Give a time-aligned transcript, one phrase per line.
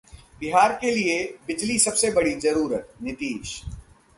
[0.39, 1.19] बिहार के लिए
[1.47, 3.61] बिजली सबसे बड़ी जरूरत: नीतीश